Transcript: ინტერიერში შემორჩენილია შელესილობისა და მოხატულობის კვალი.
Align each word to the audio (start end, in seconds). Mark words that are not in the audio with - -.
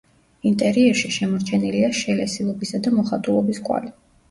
ინტერიერში 0.51 1.11
შემორჩენილია 1.17 1.91
შელესილობისა 2.01 2.83
და 2.89 2.97
მოხატულობის 2.99 3.65
კვალი. 3.71 3.97